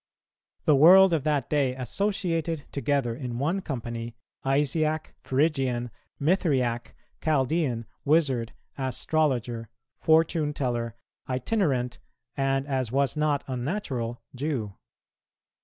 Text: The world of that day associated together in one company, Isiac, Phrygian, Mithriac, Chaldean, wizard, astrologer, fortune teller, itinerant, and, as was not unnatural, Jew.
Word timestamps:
The 0.65 0.75
world 0.75 1.13
of 1.13 1.23
that 1.25 1.47
day 1.47 1.75
associated 1.75 2.63
together 2.71 3.13
in 3.13 3.37
one 3.37 3.61
company, 3.61 4.15
Isiac, 4.43 5.13
Phrygian, 5.21 5.91
Mithriac, 6.19 6.95
Chaldean, 7.23 7.85
wizard, 8.03 8.53
astrologer, 8.79 9.69
fortune 9.99 10.53
teller, 10.53 10.95
itinerant, 11.29 11.99
and, 12.35 12.65
as 12.65 12.91
was 12.91 13.15
not 13.15 13.43
unnatural, 13.45 14.19
Jew. 14.33 14.73